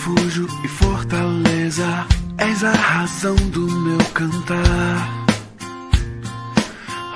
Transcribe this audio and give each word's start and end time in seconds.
refúgio 0.00 0.46
e 0.64 0.68
fortaleza, 0.68 1.84
és 2.38 2.64
a 2.64 2.72
razão 2.72 3.36
do 3.50 3.66
meu 3.66 3.98
cantar. 4.14 5.26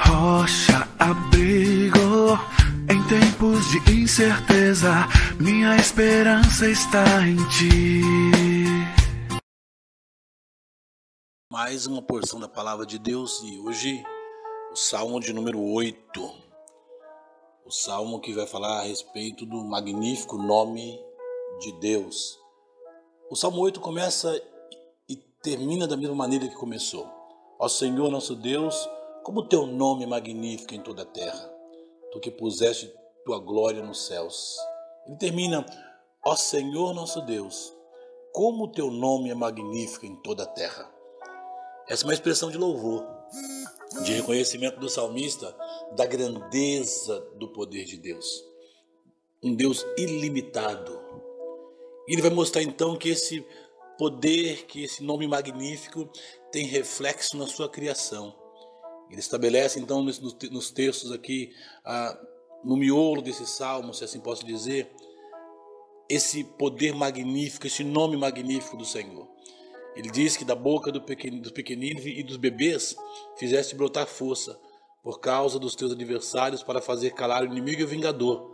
Rocha, 0.06 0.86
abrigo 0.98 2.38
em 2.90 3.02
tempos 3.08 3.64
de 3.70 4.02
incerteza, 4.02 5.08
minha 5.40 5.76
esperança 5.76 6.68
está 6.68 7.26
em 7.26 7.36
ti. 7.48 8.02
Mais 11.50 11.86
uma 11.86 12.02
porção 12.02 12.38
da 12.38 12.48
palavra 12.48 12.84
de 12.84 12.98
Deus 12.98 13.42
e 13.44 13.58
hoje 13.60 14.04
o 14.70 14.76
Salmo 14.76 15.20
de 15.20 15.32
número 15.32 15.58
8. 15.58 16.20
O 17.64 17.70
salmo 17.70 18.20
que 18.20 18.34
vai 18.34 18.46
falar 18.46 18.80
a 18.80 18.82
respeito 18.82 19.46
do 19.46 19.64
magnífico 19.64 20.36
nome 20.36 21.00
de 21.60 21.72
Deus. 21.80 22.43
O 23.30 23.36
Salmo 23.36 23.62
8 23.62 23.80
começa 23.80 24.38
e 25.08 25.16
termina 25.16 25.88
da 25.88 25.96
mesma 25.96 26.14
maneira 26.14 26.46
que 26.46 26.54
começou. 26.54 27.08
Ó 27.58 27.66
Senhor 27.68 28.10
nosso 28.10 28.36
Deus, 28.36 28.88
como 29.22 29.48
teu 29.48 29.66
nome 29.66 30.04
é 30.04 30.06
magnífico 30.06 30.74
em 30.74 30.82
toda 30.82 31.02
a 31.02 31.06
terra, 31.06 31.50
tu 32.12 32.20
que 32.20 32.30
puseste 32.30 32.92
tua 33.24 33.38
glória 33.38 33.82
nos 33.82 34.06
céus. 34.06 34.56
Ele 35.06 35.16
termina, 35.16 35.64
ó 36.22 36.36
Senhor 36.36 36.92
nosso 36.92 37.22
Deus, 37.22 37.72
como 38.30 38.70
teu 38.70 38.90
nome 38.90 39.30
é 39.30 39.34
magnífico 39.34 40.04
em 40.04 40.16
toda 40.16 40.42
a 40.42 40.46
terra. 40.46 40.92
Essa 41.88 42.04
é 42.04 42.06
uma 42.06 42.14
expressão 42.14 42.50
de 42.50 42.58
louvor, 42.58 43.06
de 44.04 44.12
reconhecimento 44.12 44.78
do 44.78 44.88
salmista 44.88 45.56
da 45.96 46.04
grandeza 46.04 47.20
do 47.36 47.48
poder 47.48 47.86
de 47.86 47.96
Deus. 47.96 48.44
Um 49.42 49.54
Deus 49.54 49.84
ilimitado, 49.96 51.03
e 52.06 52.12
ele 52.12 52.22
vai 52.22 52.30
mostrar 52.30 52.62
então 52.62 52.96
que 52.96 53.08
esse 53.08 53.44
poder, 53.98 54.66
que 54.66 54.84
esse 54.84 55.02
nome 55.02 55.26
magnífico 55.26 56.08
tem 56.50 56.66
reflexo 56.66 57.36
na 57.36 57.46
sua 57.46 57.68
criação. 57.68 58.34
Ele 59.10 59.20
estabelece 59.20 59.78
então 59.78 60.02
nos, 60.02 60.70
textos 60.70 61.12
aqui, 61.12 61.52
no 62.64 62.76
miolo 62.76 63.22
desse 63.22 63.46
salmo, 63.46 63.94
se 63.94 64.04
assim 64.04 64.20
posso 64.20 64.44
dizer, 64.44 64.90
esse 66.08 66.44
poder 66.44 66.94
magnífico, 66.94 67.66
esse 67.66 67.84
nome 67.84 68.16
magnífico 68.16 68.76
do 68.76 68.84
Senhor. 68.84 69.28
Ele 69.94 70.10
diz 70.10 70.36
que 70.36 70.44
da 70.44 70.56
boca 70.56 70.90
do 70.90 71.00
pequeno, 71.00 71.40
dos 71.40 71.52
pequeninos 71.52 72.04
e 72.04 72.22
dos 72.22 72.36
bebês 72.36 72.96
fizeste 73.38 73.76
brotar 73.76 74.06
força 74.06 74.58
por 75.02 75.20
causa 75.20 75.58
dos 75.58 75.76
teus 75.76 75.92
adversários 75.92 76.62
para 76.62 76.80
fazer 76.80 77.12
calar 77.12 77.42
o 77.42 77.46
inimigo 77.46 77.82
e 77.82 77.84
o 77.84 77.88
vingador 77.88 78.53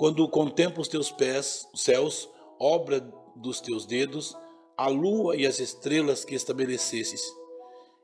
quando 0.00 0.26
contemplo 0.26 0.80
os 0.80 0.88
teus 0.88 1.12
pés, 1.12 1.68
os 1.74 1.82
céus, 1.82 2.26
obra 2.58 3.00
dos 3.36 3.60
teus 3.60 3.84
dedos, 3.84 4.34
a 4.74 4.88
lua 4.88 5.36
e 5.36 5.46
as 5.46 5.58
estrelas 5.58 6.24
que 6.24 6.34
estabelecesses. 6.34 7.22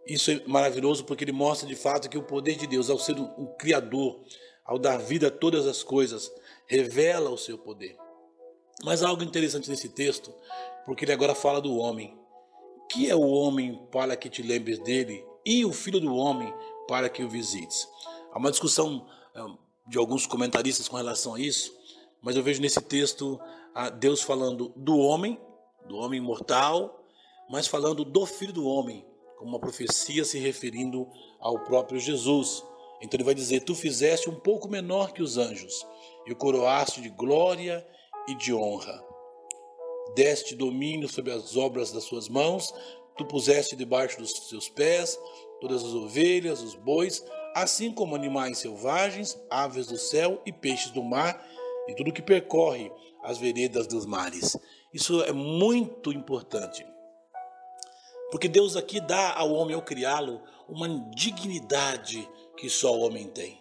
Isso 0.06 0.30
é 0.30 0.42
maravilhoso 0.46 1.06
porque 1.06 1.24
ele 1.24 1.32
mostra 1.32 1.66
de 1.66 1.74
fato 1.74 2.10
que 2.10 2.18
o 2.18 2.22
poder 2.22 2.56
de 2.56 2.66
Deus, 2.66 2.90
ao 2.90 2.98
ser 2.98 3.16
um 3.18 3.46
criador, 3.58 4.20
ao 4.62 4.78
dar 4.78 4.98
vida 4.98 5.28
a 5.28 5.30
todas 5.30 5.66
as 5.66 5.82
coisas, 5.82 6.30
revela 6.66 7.30
o 7.30 7.38
seu 7.38 7.56
poder. 7.56 7.96
Mas 8.84 9.02
há 9.02 9.08
algo 9.08 9.22
interessante 9.22 9.70
nesse 9.70 9.88
texto, 9.88 10.34
porque 10.84 11.06
ele 11.06 11.14
agora 11.14 11.34
fala 11.34 11.62
do 11.62 11.78
homem. 11.78 12.14
Que 12.92 13.08
é 13.08 13.16
o 13.16 13.26
homem 13.26 13.88
para 13.90 14.14
que 14.18 14.28
te 14.28 14.42
lembres 14.42 14.78
dele 14.80 15.24
e 15.46 15.64
o 15.64 15.72
filho 15.72 15.98
do 15.98 16.14
homem 16.14 16.52
para 16.86 17.08
que 17.08 17.24
o 17.24 17.28
visites? 17.30 17.88
Há 18.30 18.38
uma 18.38 18.50
discussão 18.50 19.06
eh, 19.34 19.65
de 19.86 19.98
alguns 19.98 20.26
comentaristas 20.26 20.88
com 20.88 20.96
relação 20.96 21.34
a 21.34 21.40
isso, 21.40 21.72
mas 22.22 22.36
eu 22.36 22.42
vejo 22.42 22.60
nesse 22.60 22.80
texto 22.80 23.38
Deus 23.98 24.22
falando 24.22 24.72
do 24.74 24.98
homem, 24.98 25.38
do 25.86 25.96
homem 25.96 26.20
mortal, 26.20 27.04
mas 27.48 27.66
falando 27.66 28.04
do 28.04 28.26
filho 28.26 28.52
do 28.52 28.66
homem, 28.66 29.04
como 29.38 29.50
uma 29.50 29.60
profecia 29.60 30.24
se 30.24 30.38
referindo 30.38 31.06
ao 31.38 31.60
próprio 31.60 32.00
Jesus. 32.00 32.64
Então 33.00 33.16
ele 33.16 33.24
vai 33.24 33.34
dizer: 33.34 33.60
Tu 33.60 33.74
fizeste 33.74 34.28
um 34.28 34.34
pouco 34.34 34.68
menor 34.68 35.12
que 35.12 35.22
os 35.22 35.36
anjos, 35.36 35.86
e 36.26 36.32
o 36.32 36.36
coroaste 36.36 37.00
de 37.00 37.10
glória 37.10 37.86
e 38.26 38.34
de 38.34 38.52
honra. 38.52 39.04
Deste 40.14 40.54
domínio 40.54 41.08
sobre 41.08 41.30
as 41.30 41.56
obras 41.56 41.92
das 41.92 42.04
suas 42.04 42.28
mãos, 42.28 42.74
tu 43.16 43.24
puseste 43.24 43.76
debaixo 43.76 44.18
dos 44.18 44.32
seus 44.48 44.68
pés 44.68 45.18
todas 45.60 45.84
as 45.84 45.94
ovelhas, 45.94 46.62
os 46.62 46.74
bois, 46.74 47.24
assim 47.56 47.90
como 47.90 48.14
animais 48.14 48.58
selvagens, 48.58 49.40
aves 49.48 49.86
do 49.86 49.96
céu 49.96 50.42
e 50.44 50.52
peixes 50.52 50.90
do 50.90 51.02
mar 51.02 51.42
e 51.88 51.94
tudo 51.94 52.12
que 52.12 52.20
percorre 52.20 52.92
as 53.22 53.38
veredas 53.38 53.86
dos 53.86 54.04
mares. 54.04 54.58
Isso 54.92 55.22
é 55.22 55.32
muito 55.32 56.12
importante. 56.12 56.86
Porque 58.30 58.46
Deus 58.46 58.76
aqui 58.76 59.00
dá 59.00 59.32
ao 59.34 59.50
homem, 59.52 59.74
ao 59.74 59.80
criá-lo, 59.80 60.42
uma 60.68 60.86
dignidade 61.14 62.28
que 62.58 62.68
só 62.68 62.94
o 62.94 63.00
homem 63.00 63.26
tem. 63.28 63.58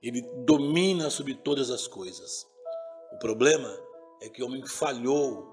Ele 0.00 0.22
domina 0.44 1.10
sobre 1.10 1.34
todas 1.34 1.68
as 1.68 1.88
coisas. 1.88 2.46
O 3.12 3.18
problema 3.18 3.76
é 4.22 4.28
que 4.28 4.40
o 4.40 4.46
homem 4.46 4.64
falhou 4.64 5.52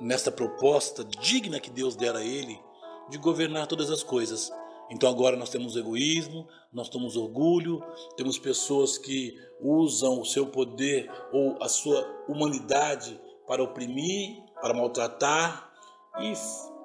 nesta 0.00 0.32
proposta 0.32 1.04
digna 1.04 1.60
que 1.60 1.70
Deus 1.70 1.94
dera 1.94 2.18
a 2.18 2.24
ele 2.24 2.60
de 3.08 3.16
governar 3.16 3.68
todas 3.68 3.92
as 3.92 4.02
coisas. 4.02 4.50
Então 4.90 5.08
agora 5.08 5.36
nós 5.36 5.50
temos 5.50 5.76
egoísmo, 5.76 6.48
nós 6.72 6.88
temos 6.88 7.16
orgulho, 7.16 7.82
temos 8.16 8.38
pessoas 8.38 8.98
que 8.98 9.38
usam 9.60 10.20
o 10.20 10.24
seu 10.24 10.46
poder 10.46 11.10
ou 11.32 11.56
a 11.62 11.68
sua 11.68 12.04
humanidade 12.28 13.20
para 13.46 13.62
oprimir, 13.62 14.42
para 14.60 14.74
maltratar 14.74 15.72
e 16.20 16.32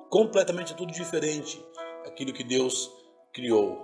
completamente 0.10 0.76
tudo 0.76 0.92
diferente 0.94 1.64
daquilo 2.04 2.34
que 2.34 2.44
Deus 2.44 2.92
criou. 3.34 3.76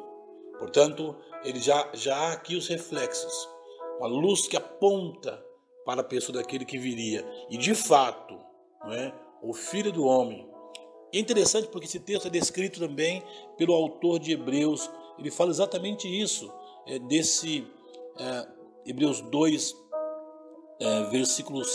Portanto, 0.59 1.15
ele 1.43 1.59
já, 1.59 1.89
já 1.93 2.15
há 2.15 2.33
aqui 2.33 2.55
os 2.55 2.67
reflexos, 2.67 3.49
uma 3.97 4.07
luz 4.07 4.47
que 4.47 4.55
aponta 4.55 5.43
para 5.85 6.01
a 6.01 6.03
pessoa 6.03 6.37
daquele 6.37 6.65
que 6.65 6.77
viria. 6.77 7.25
E 7.49 7.57
de 7.57 7.73
fato, 7.73 8.37
não 8.83 8.93
é? 8.93 9.13
o 9.41 9.53
Filho 9.53 9.91
do 9.91 10.05
Homem 10.05 10.50
é 11.13 11.19
interessante 11.19 11.67
porque 11.67 11.85
esse 11.85 11.99
texto 11.99 12.27
é 12.27 12.29
descrito 12.29 12.79
também 12.79 13.23
pelo 13.57 13.73
autor 13.73 14.19
de 14.19 14.31
Hebreus. 14.31 14.89
Ele 15.17 15.31
fala 15.31 15.51
exatamente 15.51 16.07
isso, 16.07 16.51
é, 16.87 16.99
desse 16.99 17.67
é, 18.17 18.47
Hebreus 18.85 19.21
2, 19.21 19.75
é, 20.79 21.03
versículos 21.09 21.69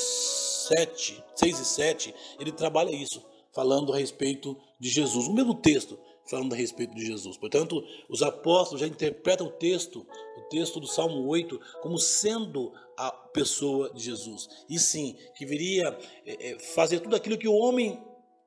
7, 0.77 1.23
6 1.35 1.61
e 1.61 1.65
7. 1.65 2.15
Ele 2.41 2.53
trabalha 2.53 2.91
isso, 2.91 3.23
falando 3.53 3.93
a 3.93 3.99
respeito 3.99 4.57
de 4.81 4.89
Jesus. 4.89 5.29
O 5.29 5.33
mesmo 5.33 5.55
texto 5.55 5.99
falando 6.27 6.53
a 6.53 6.57
respeito 6.57 6.95
de 6.95 7.07
Jesus. 7.07 7.37
Portanto, 7.37 7.85
os 8.09 8.23
apóstolos 8.23 8.81
já 8.81 8.87
interpretam 8.87 9.47
o 9.47 9.53
texto, 9.53 10.07
o 10.37 10.43
texto 10.49 10.81
do 10.81 10.87
Salmo 10.87 11.27
8, 11.27 11.61
como 11.81 11.99
sendo 11.99 12.73
a 12.97 13.11
pessoa 13.11 13.93
de 13.93 14.03
Jesus. 14.03 14.49
E 14.69 14.79
sim, 14.79 15.17
que 15.37 15.47
viria 15.47 15.97
é, 16.27 16.51
é, 16.51 16.59
fazer 16.59 17.01
tudo 17.01 17.17
aquilo 17.17 17.39
que 17.39 17.49
o 17.49 17.55
homem 17.55 18.03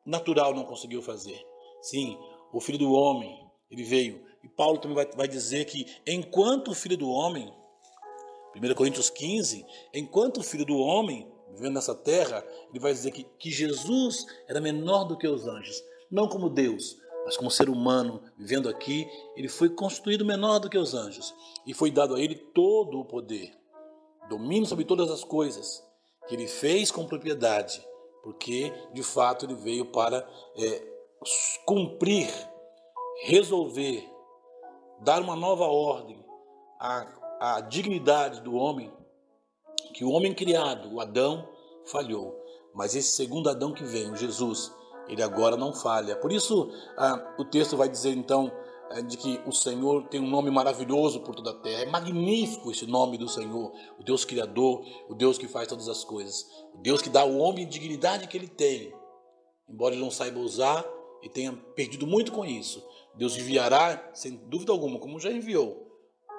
natural 0.09 0.53
não 0.53 0.65
conseguiu 0.65 1.01
fazer. 1.01 1.39
Sim, 1.81 2.17
o 2.51 2.59
filho 2.59 2.79
do 2.79 2.91
homem, 2.91 3.47
ele 3.69 3.83
veio. 3.83 4.25
E 4.43 4.49
Paulo 4.49 4.79
também 4.79 4.95
vai, 4.95 5.05
vai 5.15 5.27
dizer 5.27 5.65
que 5.65 5.85
enquanto 6.05 6.71
o 6.71 6.75
filho 6.75 6.97
do 6.97 7.09
homem, 7.09 7.53
1 8.55 8.73
Coríntios 8.73 9.09
15, 9.09 9.65
enquanto 9.93 10.39
o 10.39 10.43
filho 10.43 10.65
do 10.65 10.77
homem, 10.77 11.31
vivendo 11.51 11.75
nessa 11.75 11.93
terra, 11.93 12.43
ele 12.69 12.79
vai 12.79 12.91
dizer 12.91 13.11
que, 13.11 13.23
que 13.37 13.51
Jesus 13.51 14.25
era 14.47 14.59
menor 14.59 15.03
do 15.05 15.17
que 15.17 15.27
os 15.27 15.45
anjos. 15.45 15.81
Não 16.09 16.27
como 16.27 16.49
Deus, 16.49 16.97
mas 17.25 17.37
como 17.37 17.51
ser 17.51 17.69
humano 17.69 18.23
vivendo 18.37 18.67
aqui, 18.67 19.07
ele 19.35 19.47
foi 19.47 19.69
constituído 19.69 20.25
menor 20.25 20.59
do 20.59 20.69
que 20.69 20.77
os 20.77 20.95
anjos. 20.95 21.33
E 21.67 21.73
foi 21.73 21.91
dado 21.91 22.15
a 22.15 22.19
ele 22.19 22.35
todo 22.35 22.99
o 22.99 23.05
poder, 23.05 23.53
domínio 24.27 24.65
sobre 24.65 24.85
todas 24.85 25.11
as 25.11 25.23
coisas, 25.23 25.83
que 26.27 26.33
ele 26.33 26.47
fez 26.47 26.89
com 26.89 27.05
propriedade 27.05 27.87
porque 28.23 28.73
de 28.93 29.03
fato 29.03 29.45
ele 29.45 29.55
veio 29.55 29.85
para 29.85 30.27
é, 30.57 30.83
cumprir, 31.65 32.29
resolver, 33.23 34.09
dar 35.01 35.21
uma 35.21 35.35
nova 35.35 35.65
ordem 35.65 36.23
à, 36.79 37.07
à 37.39 37.61
dignidade 37.61 38.41
do 38.41 38.55
homem, 38.55 38.91
que 39.93 40.03
o 40.03 40.11
homem 40.11 40.33
criado, 40.33 40.93
o 40.93 41.01
Adão, 41.01 41.47
falhou. 41.85 42.37
Mas 42.73 42.95
esse 42.95 43.15
segundo 43.15 43.49
Adão 43.49 43.73
que 43.73 43.83
vem, 43.83 44.15
Jesus, 44.15 44.73
ele 45.07 45.23
agora 45.23 45.57
não 45.57 45.73
falha. 45.73 46.15
Por 46.15 46.31
isso 46.31 46.71
ah, 46.97 47.35
o 47.37 47.45
texto 47.45 47.75
vai 47.75 47.89
dizer 47.89 48.11
então 48.11 48.51
de 49.07 49.17
que 49.17 49.39
o 49.45 49.51
Senhor 49.51 50.07
tem 50.07 50.19
um 50.19 50.29
nome 50.29 50.49
maravilhoso 50.49 51.21
por 51.21 51.35
toda 51.35 51.51
a 51.51 51.61
terra. 51.61 51.83
É 51.83 51.85
magnífico 51.85 52.71
esse 52.71 52.85
nome 52.85 53.17
do 53.17 53.27
Senhor, 53.27 53.71
o 53.99 54.03
Deus 54.03 54.25
Criador, 54.25 54.83
o 55.07 55.13
Deus 55.13 55.37
que 55.37 55.47
faz 55.47 55.67
todas 55.67 55.87
as 55.87 56.03
coisas, 56.03 56.45
o 56.73 56.79
Deus 56.79 57.01
que 57.01 57.09
dá 57.09 57.21
ao 57.21 57.35
homem 57.37 57.65
a 57.65 57.69
dignidade 57.69 58.27
que 58.27 58.37
ele 58.37 58.47
tem, 58.47 58.93
embora 59.67 59.93
ele 59.93 60.03
não 60.03 60.11
saiba 60.11 60.39
usar 60.39 60.85
e 61.21 61.29
tenha 61.29 61.53
perdido 61.75 62.07
muito 62.07 62.31
com 62.31 62.45
isso. 62.45 62.83
Deus 63.15 63.37
enviará, 63.37 64.09
sem 64.13 64.35
dúvida 64.47 64.71
alguma, 64.71 64.99
como 64.99 65.19
já 65.19 65.31
enviou, 65.31 65.87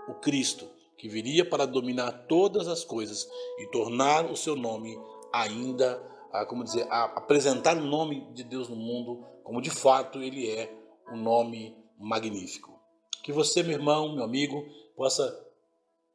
o 0.09 0.15
Cristo, 0.15 0.67
que 0.99 1.09
viria 1.09 1.49
para 1.49 1.67
dominar 1.67 2.27
todas 2.27 2.69
as 2.69 2.85
coisas 2.85 3.29
e 3.59 3.67
tornar 3.71 4.31
o 4.31 4.37
seu 4.37 4.57
nome 4.57 4.99
ainda 5.33 6.11
como 6.49 6.63
dizer, 6.63 6.87
apresentar 6.91 7.77
o 7.77 7.85
nome 7.85 8.33
de 8.33 8.45
Deus 8.45 8.69
no 8.69 8.77
mundo 8.77 9.25
como 9.43 9.61
de 9.61 9.71
fato 9.71 10.23
ele 10.23 10.49
é 10.49 10.73
um 11.13 11.17
nome 11.17 11.77
magnífico. 12.01 12.81
Que 13.23 13.33
você, 13.33 13.63
meu 13.63 13.75
irmão, 13.75 14.15
meu 14.15 14.25
amigo, 14.25 14.67
possa 14.97 15.47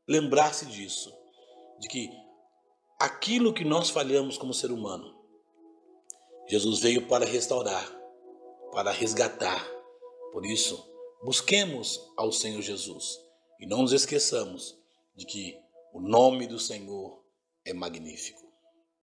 lembrar-se 0.07 0.65
disso, 0.65 1.13
de 1.79 1.87
que 1.87 2.09
aquilo 2.99 3.53
que 3.53 3.63
nós 3.63 3.89
falhamos 3.89 4.37
como 4.37 4.53
ser 4.53 4.71
humano, 4.71 5.15
Jesus 6.47 6.79
veio 6.79 7.07
para 7.07 7.25
restaurar, 7.25 7.87
para 8.71 8.91
resgatar. 8.91 9.65
Por 10.31 10.45
isso, 10.45 10.83
busquemos 11.23 12.11
ao 12.17 12.31
Senhor 12.31 12.61
Jesus 12.61 13.19
e 13.59 13.65
não 13.65 13.83
nos 13.83 13.93
esqueçamos 13.93 14.77
de 15.15 15.25
que 15.25 15.59
o 15.93 16.01
nome 16.01 16.47
do 16.47 16.59
Senhor 16.59 17.23
é 17.63 17.73
magnífico. 17.73 18.44